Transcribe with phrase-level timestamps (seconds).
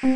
[0.00, 0.10] 慢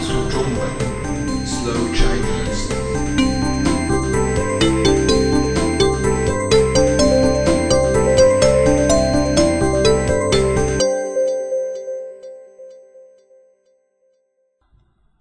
[0.00, 0.68] 速中文
[1.46, 2.74] ，Slow Chinese。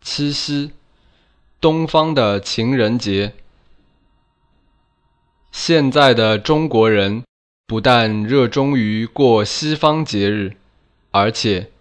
[0.01, 0.71] 七夕，
[1.61, 3.33] 东方的情人节。
[5.51, 7.23] 现在的中国人
[7.65, 10.55] 不但热衷于过西方节日，
[11.11, 11.71] 而且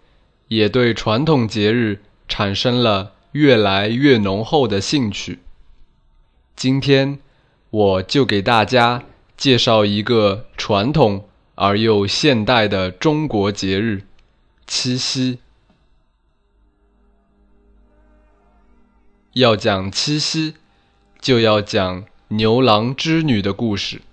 [0.47, 5.39] 也对传统节日产生了越来越浓厚的兴趣。
[6.55, 7.19] 今天，
[7.69, 9.03] 我就给大家
[9.37, 14.03] 介绍一个传统而又现代的中国节日——
[14.67, 15.39] 七夕。
[19.33, 20.55] 要讲七夕，
[21.21, 24.03] 就要讲牛郎织女的故事。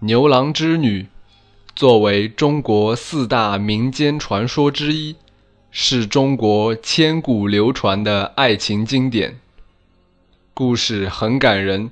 [0.00, 1.06] 牛郎织女
[1.74, 5.16] 作为中国四大民间传说之一，
[5.70, 9.38] 是中国千古流传的爱情经典。
[10.52, 11.90] 故事很感人，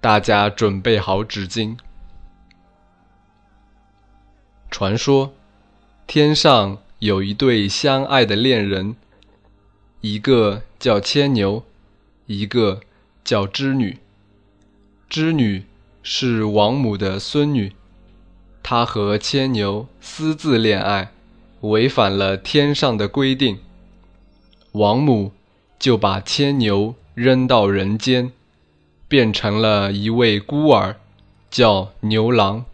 [0.00, 1.76] 大家准备好纸巾。
[4.70, 5.34] 传说，
[6.06, 8.96] 天上有一对相爱的恋人，
[10.00, 10.62] 一个。
[10.80, 11.62] 叫牵牛，
[12.24, 12.80] 一个
[13.22, 13.98] 叫织女。
[15.10, 15.64] 织女
[16.04, 17.72] 是王母的孙女，
[18.62, 21.10] 她和牵牛私自恋爱，
[21.62, 23.58] 违反了天上的规定。
[24.70, 25.32] 王母
[25.80, 28.30] 就把牵牛扔到人间，
[29.08, 30.94] 变成了一位孤儿，
[31.50, 32.64] 叫牛郎。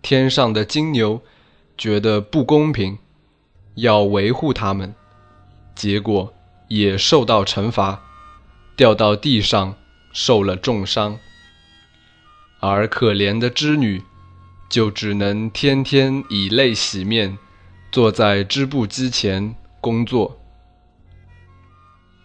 [0.00, 1.20] 天上的金牛
[1.76, 2.96] 觉得不公平，
[3.74, 4.94] 要维护他们，
[5.74, 6.32] 结果。
[6.68, 8.00] 也受到惩罚，
[8.76, 9.74] 掉到地上
[10.12, 11.18] 受了重伤，
[12.58, 14.02] 而可怜的织女
[14.68, 17.38] 就只能天天以泪洗面，
[17.92, 20.38] 坐在织布机前工作。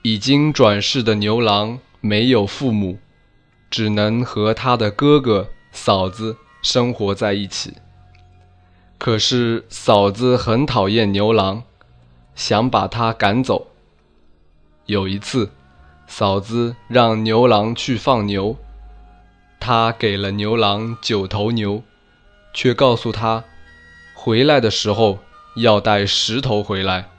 [0.02, 3.00] 已经转世的牛郎没有父母，
[3.72, 7.74] 只能和他的哥哥嫂子生活在一起。
[8.98, 11.64] 可是嫂子很讨厌牛郎，
[12.36, 13.68] 想把他赶走。
[14.86, 15.52] 有一次，
[16.08, 18.58] 嫂子让牛郎去放牛，
[19.60, 21.84] 他给了牛郎九头牛，
[22.54, 23.44] 却告诉他，
[24.14, 25.20] 回来的时候
[25.58, 27.10] 要带十头回来，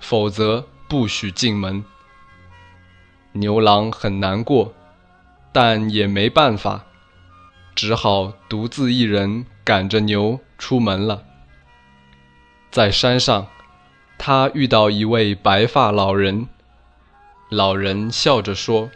[0.00, 1.84] 否则不许进门。
[3.32, 4.72] 牛郎很难过，
[5.52, 6.84] 但也没办法，
[7.74, 11.22] 只好独自一人赶着牛出门了。
[12.70, 13.46] 在山上，
[14.18, 16.48] 他遇到一位白发老人。
[17.50, 18.90] 老人笑着说：“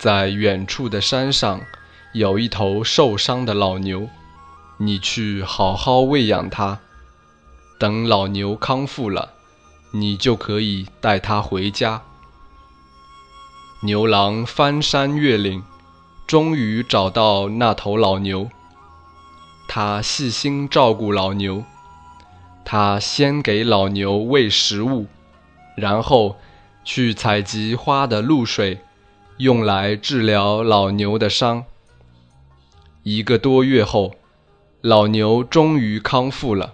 [0.00, 1.62] 在远处的山上，
[2.12, 4.10] 有一头受伤的老牛，
[4.78, 6.80] 你去好好喂养它。
[7.78, 9.30] 等老牛康复了，
[9.92, 12.02] 你就可以带它回家。”
[13.84, 15.62] 牛郎翻山越岭，
[16.26, 18.50] 终于找到那头老牛。
[19.68, 21.64] 他细心照顾老牛，
[22.64, 25.06] 他先给老牛喂食物，
[25.76, 26.36] 然后。
[26.92, 28.80] 去采集花的露水，
[29.36, 31.64] 用来治疗老牛的伤。
[33.04, 34.16] 一个多月后，
[34.80, 36.72] 老牛终于康复了，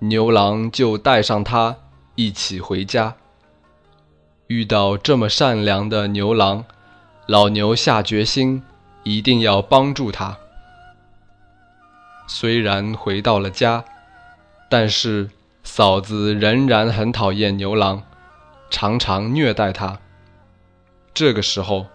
[0.00, 1.78] 牛郎就带上它
[2.14, 3.16] 一起回家。
[4.48, 6.66] 遇到这么善良的牛郎，
[7.26, 8.62] 老牛下决心
[9.02, 10.36] 一定要帮助他。
[12.26, 13.82] 虽然回到了家，
[14.68, 15.30] 但是
[15.64, 18.02] 嫂子仍然很讨厌牛郎。
[18.72, 20.00] 常常虐待他。
[21.12, 21.86] 这个时候，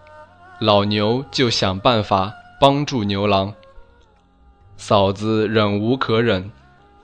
[0.60, 3.52] 老牛就想办法帮助牛郎。
[4.76, 6.52] 嫂子忍无可忍，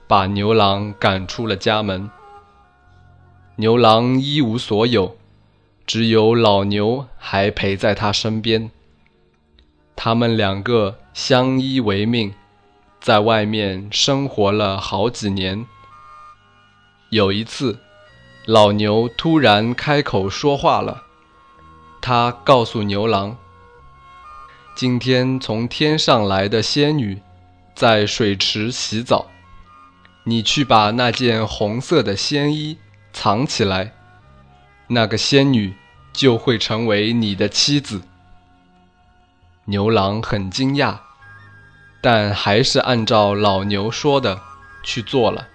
[0.07, 2.09] 把牛郎赶出了家门。
[3.57, 5.17] 牛郎一无所有，
[5.85, 8.71] 只有老牛还陪在他身边。
[9.95, 12.33] 他们两个相依为命，
[13.01, 15.65] 在外面生活了好几年。
[17.09, 17.79] 有一次。
[18.45, 21.05] 老牛突然开口说话了，
[21.99, 23.35] 他告诉牛郎
[24.77, 27.23] ：“今天从天上来的仙女
[27.73, 29.25] 在水池洗澡，
[30.25, 32.77] 你去把那件红色的仙衣
[33.11, 33.93] 藏起来，
[34.89, 35.75] 那个仙女
[36.13, 38.03] 就会成为你的妻子。”
[39.65, 40.99] 牛郎很惊讶，
[41.99, 44.39] 但还是按照老牛说的
[44.83, 45.47] 去做了。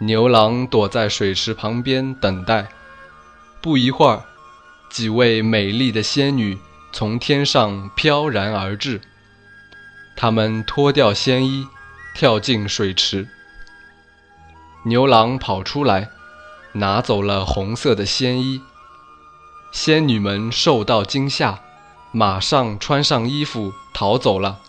[0.00, 2.68] 牛郎躲在水池旁边等待。
[3.60, 4.22] 不一会儿，
[4.88, 6.58] 几位美丽的仙女
[6.92, 9.00] 从天上飘然而至，
[10.16, 11.66] 他们脱掉仙衣，
[12.14, 13.28] 跳进水池。
[14.84, 16.08] 牛郎跑出来，
[16.72, 18.62] 拿走了红色的仙衣。
[19.72, 21.58] 仙女们受到惊吓，
[22.12, 24.60] 马上穿上衣服逃走了，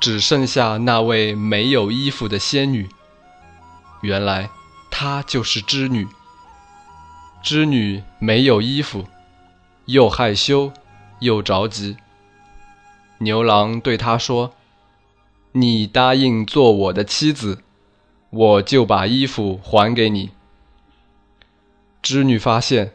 [0.00, 2.88] 只剩下那位没有衣服的仙女。
[4.04, 4.50] 原来
[4.90, 6.06] 她就是织女。
[7.42, 9.06] 织女没有衣服，
[9.86, 10.72] 又害羞
[11.20, 11.96] 又着急。
[13.18, 14.52] 牛郎对她说
[15.52, 17.62] ：“你答应做我的妻子，
[18.28, 20.30] 我就把衣服还给你。”
[22.02, 22.92] 织女发现。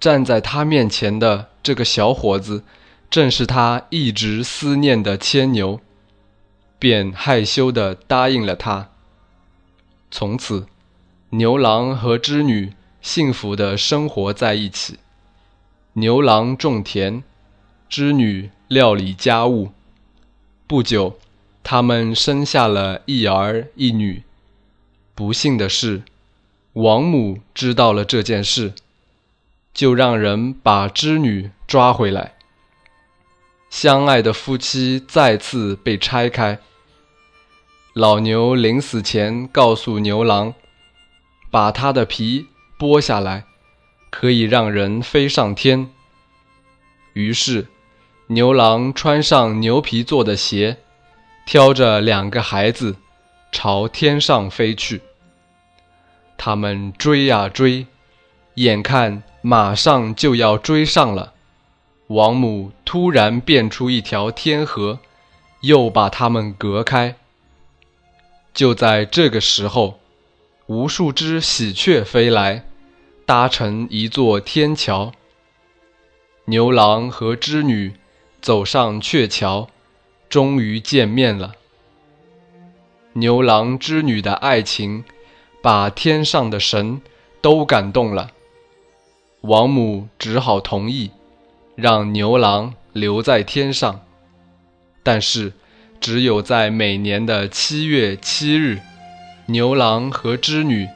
[0.00, 2.64] 站在他面前的这个小伙子，
[3.10, 5.78] 正是他一直思念的牵牛，
[6.78, 8.88] 便害羞地答应了他。
[10.10, 10.66] 从此，
[11.30, 14.98] 牛郎和织女幸福的生活在一起。
[15.94, 17.22] 牛郎种田，
[17.88, 19.72] 织女料理家务。
[20.66, 21.18] 不久，
[21.62, 24.22] 他们生下了一儿一女。
[25.14, 26.02] 不幸的是，
[26.74, 28.74] 王母知道了这件事。
[29.72, 32.34] 就让人把织女抓回来。
[33.70, 36.58] 相爱的夫妻再次被拆开。
[38.00, 40.54] 老牛临死前告诉牛郎，
[41.50, 42.46] 把他的皮
[42.78, 43.44] 剥下来，
[44.08, 45.90] 可以让人飞上天。
[47.12, 47.66] 于是，
[48.28, 50.78] 牛郎穿上牛皮做的鞋，
[51.44, 52.96] 挑着两个孩子，
[53.52, 55.02] 朝天上飞去。
[56.38, 57.86] 他们追呀追，
[58.54, 59.22] 眼看。
[59.42, 61.34] 马上就要追上了，
[62.06, 65.00] 王母突然变出一条天河，
[65.60, 67.16] 又把他们隔开。
[68.60, 70.00] 就在这个时候，
[70.66, 72.66] 无数只喜鹊飞来，
[73.24, 75.12] 搭成一座天桥。
[76.44, 77.94] 牛郎和织女
[78.42, 79.70] 走上鹊桥，
[80.28, 81.54] 终于见面了。
[83.14, 85.04] 牛郎织女的爱情，
[85.62, 87.00] 把天上的神
[87.40, 88.30] 都感动了。
[89.40, 91.12] 王母只好同意，
[91.76, 94.04] 让牛郎留在天上，
[95.02, 95.54] 但是
[96.00, 98.80] 只有在每年的七月七日，
[99.46, 100.88] 牛郎和织女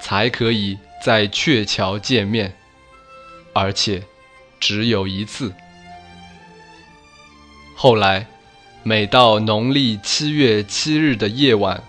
[0.00, 2.54] 才可以在鹊桥见面，
[3.52, 4.04] 而且
[4.60, 5.52] 只有一次。
[7.74, 8.28] 后来，
[8.84, 11.82] 每到农历七月七日的夜晚，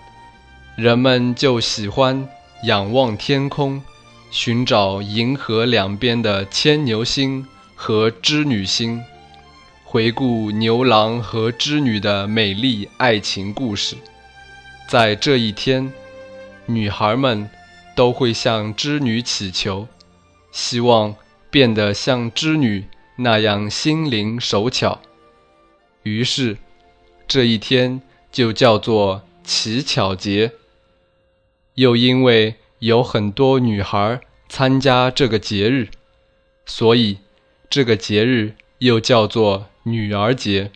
[0.76, 2.28] 人们就喜欢
[2.64, 3.80] 仰望天空。
[4.32, 9.00] 寻找银河两边的牵牛星和织女星，
[9.94, 13.94] 回顾牛郎和织女的美丽爱情故事。
[14.88, 15.92] 在这一天，
[16.66, 17.48] 女孩们
[17.94, 19.86] 都会向织女祈求，
[20.50, 21.14] 希望
[21.48, 22.86] 变得像织女
[23.18, 25.00] 那样心灵手巧。
[26.02, 26.56] 于是，
[27.28, 28.02] 这一天
[28.32, 30.50] 就叫做乞巧节。
[31.74, 32.56] 又因为。
[32.80, 35.88] 有很多女孩参加这个节日，
[36.66, 37.18] 所以
[37.70, 40.72] 这个节日又叫做女儿节。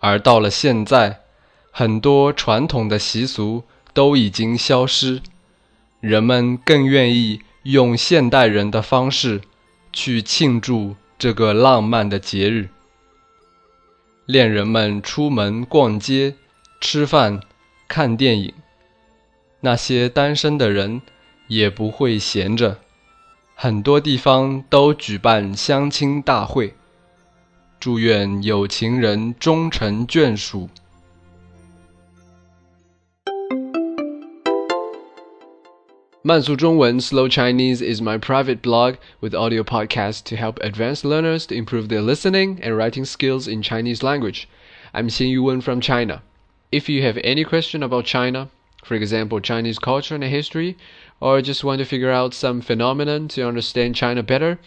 [0.00, 1.20] 而到了现在，
[1.70, 3.62] 很多传统的习俗
[3.92, 5.20] 都已经消失，
[6.00, 9.42] 人们更愿意用现代人的方式
[9.92, 12.68] 去庆祝这个浪漫的节日。
[14.26, 16.34] 恋人们出门逛街、
[16.80, 17.40] 吃饭、
[17.86, 18.54] 看电影。
[19.60, 21.02] 那些单身的人
[21.46, 22.78] 也不会闲着，
[23.54, 26.74] 很多地方都举办相亲大会。
[27.81, 30.69] 祝愿有情人终成眷属。
[36.27, 41.87] 慢速中文 （Slow Chinese） is my private blog with audio podcasts to help advanced learners to improve
[41.87, 44.47] their listening and writing skills in Chinese language.
[44.93, 46.21] I'm Xin Yuwen from China.
[46.69, 48.49] If you have any question about China,
[48.83, 50.75] for example, Chinese culture and history,
[51.21, 54.59] or just want to figure out some phenomenon to understand China better,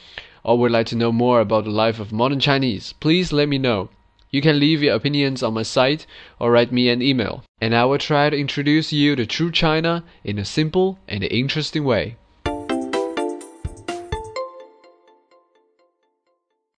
[0.45, 3.57] or would like to know more about the life of modern Chinese, please let me
[3.57, 3.89] know.
[4.29, 6.05] You can leave your opinions on my site
[6.39, 10.03] or write me an email, and I will try to introduce you to true China
[10.23, 12.17] in a simple and interesting way.